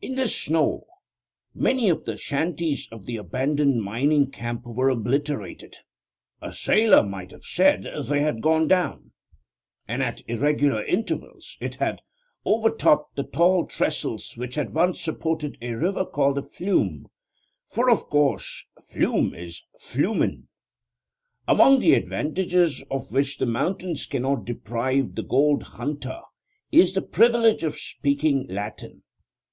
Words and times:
In 0.00 0.16
this 0.16 0.34
snow 0.36 0.86
many 1.54 1.88
of 1.88 2.04
the 2.04 2.16
shanties 2.16 2.88
of 2.90 3.06
the 3.06 3.14
abandoned 3.16 3.80
mining 3.80 4.28
camp 4.32 4.66
were 4.66 4.88
obliterated 4.88 5.76
(a 6.40 6.52
sailor 6.52 7.04
might 7.04 7.30
have 7.30 7.44
said 7.44 7.86
they 8.08 8.22
had 8.22 8.42
gone 8.42 8.66
down), 8.66 9.12
and 9.86 10.02
at 10.02 10.20
irregular 10.28 10.84
intervals 10.84 11.58
it 11.60 11.76
had 11.76 12.02
overtopped 12.44 13.14
the 13.14 13.22
tall 13.22 13.64
trestles 13.68 14.36
which 14.36 14.56
had 14.56 14.74
once 14.74 15.00
supported 15.00 15.58
a 15.60 15.74
river 15.74 16.04
called 16.04 16.38
a 16.38 16.42
flume; 16.42 17.06
for, 17.68 17.88
of 17.88 18.06
course, 18.06 18.66
'flume' 18.80 19.32
is 19.32 19.62
flumen. 19.78 20.48
Among 21.46 21.78
the 21.78 21.94
advantages 21.94 22.82
of 22.90 23.12
which 23.12 23.38
the 23.38 23.46
mountains 23.46 24.06
cannot 24.06 24.44
deprive 24.44 25.14
the 25.14 25.22
gold 25.22 25.62
hunter 25.62 26.20
is 26.72 26.94
the 26.94 27.02
privilege 27.02 27.62
of 27.62 27.78
speaking 27.78 28.46
Latin. 28.48 29.04